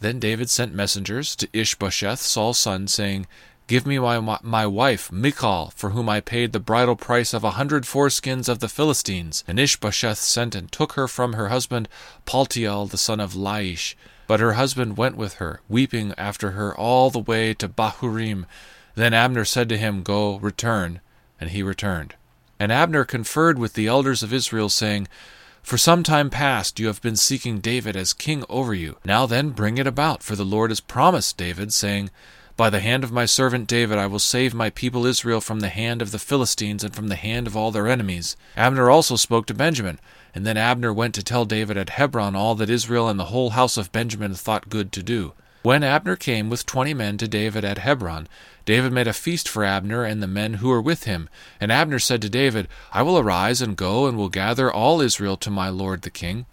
Then 0.00 0.18
David 0.18 0.50
sent 0.50 0.74
messengers 0.74 1.36
to 1.36 1.48
Ishbosheth, 1.52 2.18
Saul's 2.18 2.58
son, 2.58 2.88
saying, 2.88 3.28
Give 3.66 3.86
me 3.86 3.98
my, 3.98 4.38
my 4.42 4.66
wife, 4.66 5.10
Michal, 5.12 5.72
for 5.76 5.90
whom 5.90 6.08
I 6.08 6.20
paid 6.20 6.52
the 6.52 6.60
bridal 6.60 6.96
price 6.96 7.32
of 7.32 7.44
a 7.44 7.52
hundred 7.52 7.84
foreskins 7.84 8.48
of 8.48 8.58
the 8.58 8.68
Philistines. 8.68 9.44
And 9.46 9.58
Ishbosheth 9.58 10.18
sent 10.18 10.54
and 10.54 10.70
took 10.70 10.92
her 10.94 11.06
from 11.06 11.34
her 11.34 11.48
husband, 11.48 11.88
Paltiel, 12.26 12.90
the 12.90 12.98
son 12.98 13.20
of 13.20 13.34
Laish. 13.34 13.94
But 14.26 14.40
her 14.40 14.54
husband 14.54 14.96
went 14.96 15.16
with 15.16 15.34
her, 15.34 15.60
weeping 15.68 16.12
after 16.18 16.52
her 16.52 16.76
all 16.76 17.10
the 17.10 17.18
way 17.18 17.54
to 17.54 17.68
Bahurim. 17.68 18.46
Then 18.94 19.14
Abner 19.14 19.44
said 19.44 19.68
to 19.68 19.78
him, 19.78 20.02
Go, 20.02 20.36
return. 20.38 21.00
And 21.40 21.50
he 21.50 21.62
returned. 21.62 22.14
And 22.58 22.70
Abner 22.70 23.04
conferred 23.04 23.58
with 23.58 23.74
the 23.74 23.86
elders 23.86 24.22
of 24.22 24.32
Israel, 24.32 24.68
saying, 24.68 25.08
For 25.62 25.78
some 25.78 26.02
time 26.02 26.30
past 26.30 26.78
you 26.78 26.88
have 26.88 27.02
been 27.02 27.16
seeking 27.16 27.60
David 27.60 27.96
as 27.96 28.12
king 28.12 28.44
over 28.48 28.74
you. 28.74 28.98
Now 29.04 29.26
then, 29.26 29.50
bring 29.50 29.78
it 29.78 29.86
about, 29.86 30.22
for 30.22 30.36
the 30.36 30.44
Lord 30.44 30.70
has 30.70 30.80
promised 30.80 31.36
David, 31.36 31.72
saying, 31.72 32.10
By 32.56 32.70
the 32.70 32.80
hand 32.80 33.02
of 33.02 33.10
my 33.10 33.24
servant 33.24 33.66
David 33.66 33.98
I 33.98 34.06
will 34.06 34.18
save 34.18 34.54
my 34.54 34.70
people 34.70 35.06
Israel 35.06 35.40
from 35.40 35.60
the 35.60 35.68
hand 35.68 36.02
of 36.02 36.12
the 36.12 36.18
Philistines 36.18 36.84
and 36.84 36.94
from 36.94 37.08
the 37.08 37.16
hand 37.16 37.46
of 37.46 37.56
all 37.56 37.70
their 37.70 37.88
enemies. 37.88 38.36
Abner 38.56 38.90
also 38.90 39.16
spoke 39.16 39.46
to 39.46 39.54
Benjamin. 39.54 39.98
And 40.34 40.46
then 40.46 40.56
Abner 40.56 40.92
went 40.92 41.14
to 41.16 41.22
tell 41.22 41.44
David 41.44 41.76
at 41.76 41.90
Hebron 41.90 42.34
all 42.34 42.54
that 42.54 42.70
Israel 42.70 43.08
and 43.08 43.20
the 43.20 43.26
whole 43.26 43.50
house 43.50 43.76
of 43.76 43.92
Benjamin 43.92 44.34
thought 44.34 44.70
good 44.70 44.92
to 44.92 45.02
do. 45.02 45.32
When 45.62 45.84
Abner 45.84 46.16
came 46.16 46.50
with 46.50 46.66
twenty 46.66 46.94
men 46.94 47.18
to 47.18 47.28
David 47.28 47.64
at 47.64 47.78
Hebron, 47.78 48.28
David 48.64 48.92
made 48.92 49.06
a 49.06 49.12
feast 49.12 49.48
for 49.48 49.62
Abner 49.64 50.04
and 50.04 50.22
the 50.22 50.26
men 50.26 50.54
who 50.54 50.68
were 50.68 50.80
with 50.80 51.04
him. 51.04 51.28
And 51.60 51.70
Abner 51.70 51.98
said 51.98 52.22
to 52.22 52.30
David, 52.30 52.66
I 52.92 53.02
will 53.02 53.18
arise 53.18 53.60
and 53.60 53.76
go 53.76 54.06
and 54.06 54.16
will 54.16 54.28
gather 54.28 54.72
all 54.72 55.00
Israel 55.00 55.36
to 55.38 55.50
my 55.50 55.68
lord 55.68 56.02
the 56.02 56.10
king, 56.10 56.46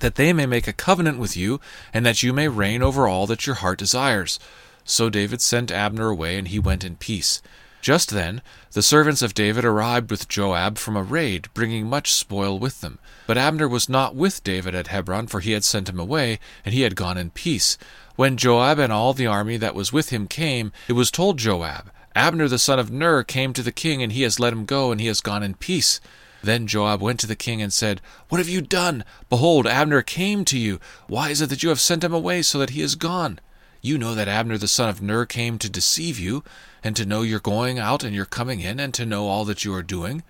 that 0.00 0.16
they 0.16 0.32
may 0.32 0.46
make 0.46 0.66
a 0.66 0.72
covenant 0.72 1.18
with 1.18 1.36
you, 1.36 1.60
and 1.94 2.04
that 2.04 2.22
you 2.22 2.32
may 2.32 2.48
reign 2.48 2.82
over 2.82 3.08
all 3.08 3.26
that 3.28 3.46
your 3.46 3.56
heart 3.56 3.78
desires. 3.78 4.38
So 4.86 5.10
David 5.10 5.42
sent 5.42 5.72
Abner 5.72 6.08
away, 6.08 6.38
and 6.38 6.46
he 6.48 6.58
went 6.60 6.84
in 6.84 6.96
peace. 6.96 7.42
Just 7.82 8.10
then 8.10 8.40
the 8.72 8.82
servants 8.82 9.20
of 9.20 9.34
David 9.34 9.64
arrived 9.64 10.10
with 10.10 10.28
Joab 10.28 10.78
from 10.78 10.96
a 10.96 11.02
raid, 11.02 11.48
bringing 11.54 11.88
much 11.88 12.14
spoil 12.14 12.58
with 12.58 12.80
them. 12.80 12.98
But 13.26 13.36
Abner 13.36 13.68
was 13.68 13.88
not 13.88 14.14
with 14.14 14.44
David 14.44 14.74
at 14.74 14.86
Hebron, 14.86 15.26
for 15.26 15.40
he 15.40 15.52
had 15.52 15.64
sent 15.64 15.88
him 15.88 15.98
away, 15.98 16.38
and 16.64 16.72
he 16.72 16.82
had 16.82 16.96
gone 16.96 17.18
in 17.18 17.30
peace. 17.30 17.76
When 18.14 18.36
Joab 18.36 18.78
and 18.78 18.92
all 18.92 19.12
the 19.12 19.26
army 19.26 19.56
that 19.56 19.74
was 19.74 19.92
with 19.92 20.10
him 20.10 20.28
came, 20.28 20.72
it 20.88 20.94
was 20.94 21.10
told 21.10 21.38
Joab, 21.38 21.90
Abner 22.14 22.48
the 22.48 22.58
son 22.58 22.78
of 22.78 22.90
Ner 22.90 23.22
came 23.22 23.52
to 23.52 23.62
the 23.62 23.72
king, 23.72 24.02
and 24.02 24.12
he 24.12 24.22
has 24.22 24.40
let 24.40 24.52
him 24.52 24.64
go, 24.64 24.92
and 24.92 25.00
he 25.00 25.08
has 25.08 25.20
gone 25.20 25.42
in 25.42 25.54
peace. 25.54 26.00
Then 26.42 26.66
Joab 26.66 27.00
went 27.02 27.18
to 27.20 27.26
the 27.26 27.36
king 27.36 27.60
and 27.60 27.72
said, 27.72 28.00
What 28.28 28.38
have 28.38 28.48
you 28.48 28.60
done? 28.60 29.04
Behold, 29.28 29.66
Abner 29.66 30.02
came 30.02 30.44
to 30.46 30.58
you. 30.58 30.78
Why 31.08 31.30
is 31.30 31.40
it 31.40 31.50
that 31.50 31.62
you 31.62 31.70
have 31.70 31.80
sent 31.80 32.04
him 32.04 32.14
away 32.14 32.42
so 32.42 32.58
that 32.58 32.70
he 32.70 32.82
is 32.82 32.94
gone? 32.94 33.40
You 33.86 33.98
know 33.98 34.16
that 34.16 34.26
Abner 34.26 34.58
the 34.58 34.66
son 34.66 34.88
of 34.88 35.00
Ner 35.00 35.24
came 35.26 35.60
to 35.60 35.70
deceive 35.70 36.18
you, 36.18 36.42
and 36.82 36.96
to 36.96 37.06
know 37.06 37.22
your 37.22 37.38
going 37.38 37.78
out 37.78 38.02
and 38.02 38.12
your 38.12 38.24
coming 38.24 38.58
in, 38.58 38.80
and 38.80 38.92
to 38.94 39.06
know 39.06 39.28
all 39.28 39.44
that 39.44 39.64
you 39.64 39.72
are 39.74 39.82
doing. 39.84 40.24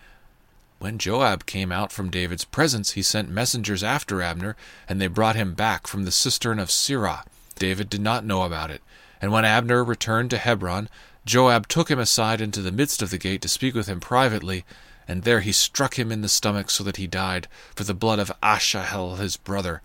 When 0.79 0.99
Joab 0.99 1.47
came 1.47 1.73
out 1.73 1.91
from 1.91 2.11
David's 2.11 2.45
presence, 2.45 2.91
he 2.91 3.03
sent 3.03 3.31
messengers 3.31 3.83
after 3.83 4.21
Abner, 4.21 4.57
and 4.87 5.01
they 5.01 5.07
brought 5.07 5.37
him 5.37 5.55
back 5.55 5.87
from 5.87 6.05
the 6.05 6.13
cistern 6.13 6.59
of 6.59 6.69
Sirah. 6.69 7.25
David 7.55 7.89
did 7.89 8.03
not 8.03 8.27
know 8.27 8.43
about 8.43 8.71
it. 8.71 8.83
And 9.23 9.33
when 9.33 9.47
Abner 9.47 9.83
returned 9.83 10.29
to 10.33 10.37
Hebron, 10.37 10.91
Joab 11.25 11.67
took 11.67 11.91
him 11.91 11.99
aside 11.99 12.43
into 12.43 12.61
the 12.61 12.71
midst 12.71 13.01
of 13.01 13.09
the 13.09 13.17
gate 13.17 13.41
to 13.41 13.49
speak 13.49 13.75
with 13.75 13.87
him 13.87 14.01
privately, 14.01 14.67
and 15.09 15.23
there 15.23 15.41
he 15.41 15.53
struck 15.53 15.99
him 15.99 16.13
in 16.13 16.21
the 16.21 16.29
stomach 16.29 16.69
so 16.69 16.85
that 16.85 16.99
he 16.99 17.07
died, 17.07 17.49
for 17.75 17.85
the 17.85 17.95
blood 17.95 18.19
of 18.19 18.31
Asahel 18.43 19.17
his 19.17 19.39
brother. 19.39 19.81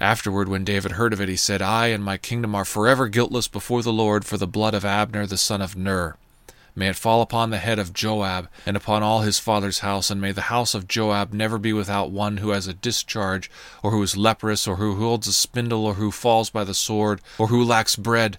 Afterward, 0.00 0.48
when 0.48 0.64
David 0.64 0.92
heard 0.92 1.12
of 1.12 1.20
it, 1.20 1.28
he 1.28 1.36
said, 1.36 1.60
I 1.60 1.88
and 1.88 2.04
my 2.04 2.16
kingdom 2.16 2.54
are 2.54 2.64
forever 2.64 3.08
guiltless 3.08 3.48
before 3.48 3.82
the 3.82 3.92
Lord 3.92 4.24
for 4.24 4.36
the 4.36 4.46
blood 4.46 4.74
of 4.74 4.84
Abner 4.84 5.26
the 5.26 5.36
son 5.36 5.60
of 5.60 5.76
Ner. 5.76 6.16
May 6.76 6.90
it 6.90 6.96
fall 6.96 7.22
upon 7.22 7.50
the 7.50 7.58
head 7.58 7.80
of 7.80 7.92
Joab, 7.92 8.48
and 8.64 8.76
upon 8.76 9.02
all 9.02 9.22
his 9.22 9.40
father's 9.40 9.80
house, 9.80 10.10
and 10.10 10.20
may 10.20 10.30
the 10.30 10.42
house 10.42 10.74
of 10.74 10.86
Joab 10.86 11.32
never 11.32 11.58
be 11.58 11.72
without 11.72 12.12
one 12.12 12.36
who 12.36 12.50
has 12.50 12.68
a 12.68 12.72
discharge, 12.72 13.50
or 13.82 13.90
who 13.90 14.00
is 14.00 14.16
leprous, 14.16 14.68
or 14.68 14.76
who 14.76 14.94
holds 14.94 15.26
a 15.26 15.32
spindle, 15.32 15.84
or 15.84 15.94
who 15.94 16.12
falls 16.12 16.50
by 16.50 16.62
the 16.62 16.74
sword, 16.74 17.20
or 17.36 17.48
who 17.48 17.64
lacks 17.64 17.96
bread. 17.96 18.38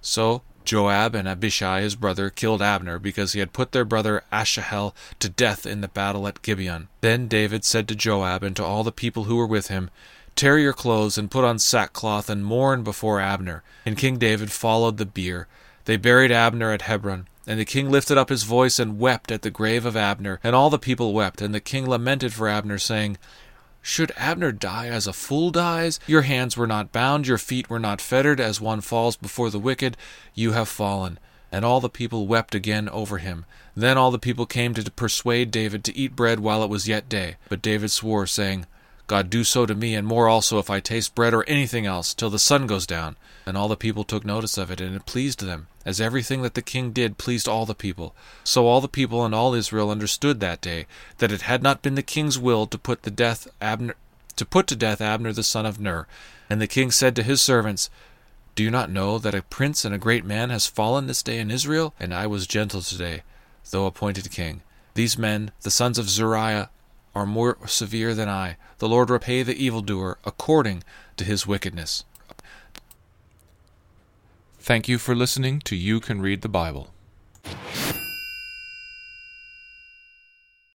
So 0.00 0.42
Joab 0.64 1.16
and 1.16 1.26
Abishai 1.26 1.80
his 1.80 1.96
brother 1.96 2.30
killed 2.30 2.62
Abner, 2.62 3.00
because 3.00 3.32
he 3.32 3.40
had 3.40 3.52
put 3.52 3.72
their 3.72 3.84
brother 3.84 4.22
Asahel 4.32 4.94
to 5.18 5.28
death 5.28 5.66
in 5.66 5.80
the 5.80 5.88
battle 5.88 6.28
at 6.28 6.42
Gibeon. 6.42 6.86
Then 7.00 7.26
David 7.26 7.64
said 7.64 7.88
to 7.88 7.96
Joab 7.96 8.44
and 8.44 8.54
to 8.54 8.64
all 8.64 8.84
the 8.84 8.92
people 8.92 9.24
who 9.24 9.34
were 9.34 9.48
with 9.48 9.66
him, 9.66 9.90
Tear 10.36 10.58
your 10.58 10.72
clothes 10.72 11.16
and 11.16 11.30
put 11.30 11.44
on 11.44 11.58
sackcloth 11.58 12.28
and 12.28 12.44
mourn 12.44 12.82
before 12.82 13.20
Abner. 13.20 13.62
And 13.86 13.96
King 13.96 14.18
David 14.18 14.50
followed 14.50 14.96
the 14.96 15.06
bier. 15.06 15.46
They 15.84 15.96
buried 15.96 16.32
Abner 16.32 16.72
at 16.72 16.82
Hebron. 16.82 17.28
And 17.46 17.60
the 17.60 17.64
king 17.64 17.90
lifted 17.90 18.16
up 18.16 18.30
his 18.30 18.44
voice 18.44 18.78
and 18.78 18.98
wept 18.98 19.30
at 19.30 19.42
the 19.42 19.50
grave 19.50 19.84
of 19.84 19.96
Abner, 19.96 20.40
and 20.42 20.56
all 20.56 20.70
the 20.70 20.78
people 20.78 21.12
wept, 21.12 21.42
and 21.42 21.54
the 21.54 21.60
king 21.60 21.86
lamented 21.86 22.32
for 22.32 22.48
Abner, 22.48 22.78
saying, 22.78 23.18
Should 23.82 24.12
Abner 24.16 24.50
die 24.50 24.86
as 24.86 25.06
a 25.06 25.12
fool 25.12 25.50
dies? 25.50 26.00
Your 26.06 26.22
hands 26.22 26.56
were 26.56 26.66
not 26.66 26.90
bound, 26.90 27.26
your 27.26 27.36
feet 27.36 27.68
were 27.68 27.78
not 27.78 28.00
fettered, 28.00 28.40
as 28.40 28.62
one 28.62 28.80
falls 28.80 29.16
before 29.16 29.50
the 29.50 29.58
wicked. 29.58 29.98
You 30.32 30.52
have 30.52 30.68
fallen. 30.68 31.18
And 31.52 31.66
all 31.66 31.80
the 31.80 31.90
people 31.90 32.26
wept 32.26 32.54
again 32.54 32.88
over 32.88 33.18
him. 33.18 33.44
Then 33.76 33.98
all 33.98 34.10
the 34.10 34.18
people 34.18 34.46
came 34.46 34.72
to 34.74 34.90
persuade 34.90 35.50
David 35.50 35.84
to 35.84 35.96
eat 35.96 36.16
bread 36.16 36.40
while 36.40 36.62
it 36.64 36.70
was 36.70 36.88
yet 36.88 37.10
day. 37.10 37.36
But 37.50 37.62
David 37.62 37.90
swore, 37.90 38.26
saying, 38.26 38.66
God 39.06 39.28
do 39.28 39.44
so 39.44 39.66
to 39.66 39.74
me, 39.74 39.94
and 39.94 40.06
more 40.06 40.28
also 40.28 40.58
if 40.58 40.70
I 40.70 40.80
taste 40.80 41.14
bread 41.14 41.34
or 41.34 41.44
anything 41.44 41.84
else, 41.84 42.14
till 42.14 42.30
the 42.30 42.38
sun 42.38 42.66
goes 42.66 42.86
down. 42.86 43.16
And 43.46 43.56
all 43.56 43.68
the 43.68 43.76
people 43.76 44.04
took 44.04 44.24
notice 44.24 44.56
of 44.56 44.70
it, 44.70 44.80
and 44.80 44.96
it 44.96 45.04
pleased 45.04 45.40
them, 45.44 45.66
as 45.84 46.00
everything 46.00 46.40
that 46.42 46.54
the 46.54 46.62
king 46.62 46.92
did 46.92 47.18
pleased 47.18 47.46
all 47.46 47.66
the 47.66 47.74
people. 47.74 48.14
So 48.42 48.66
all 48.66 48.80
the 48.80 48.88
people 48.88 49.24
and 49.24 49.34
all 49.34 49.54
Israel 49.54 49.90
understood 49.90 50.40
that 50.40 50.62
day 50.62 50.86
that 51.18 51.32
it 51.32 51.42
had 51.42 51.62
not 51.62 51.82
been 51.82 51.94
the 51.94 52.02
king's 52.02 52.38
will 52.38 52.66
to 52.66 52.78
put 52.78 53.02
the 53.02 53.10
death 53.10 53.46
Abner 53.60 53.94
to 54.36 54.44
put 54.44 54.66
to 54.66 54.76
death 54.76 55.00
Abner 55.00 55.32
the 55.32 55.42
son 55.42 55.66
of 55.66 55.78
Ner. 55.78 56.06
And 56.50 56.60
the 56.60 56.66
king 56.66 56.90
said 56.90 57.14
to 57.16 57.22
his 57.22 57.40
servants, 57.40 57.90
Do 58.54 58.62
you 58.62 58.70
not 58.70 58.90
know 58.90 59.18
that 59.18 59.34
a 59.34 59.42
prince 59.42 59.84
and 59.84 59.94
a 59.94 59.98
great 59.98 60.24
man 60.24 60.50
has 60.50 60.66
fallen 60.66 61.06
this 61.06 61.22
day 61.22 61.38
in 61.38 61.50
Israel? 61.50 61.94
And 62.00 62.12
I 62.12 62.26
was 62.26 62.46
gentle 62.46 62.82
today, 62.82 63.22
though 63.70 63.86
appointed 63.86 64.30
king. 64.30 64.62
These 64.94 65.18
men, 65.18 65.50
the 65.62 65.70
sons 65.70 65.98
of 65.98 66.08
Zeruiah, 66.08 66.70
are 67.14 67.26
more 67.26 67.58
severe 67.66 68.14
than 68.14 68.28
I. 68.28 68.56
The 68.78 68.88
Lord 68.88 69.10
repay 69.10 69.42
the 69.42 69.56
evildoer 69.56 70.18
according 70.24 70.82
to 71.16 71.24
his 71.24 71.46
wickedness. 71.46 72.04
Thank 74.58 74.88
you 74.88 74.98
for 74.98 75.14
listening 75.14 75.60
to 75.60 75.76
You 75.76 76.00
Can 76.00 76.22
Read 76.22 76.42
the 76.42 76.48
Bible. 76.48 76.90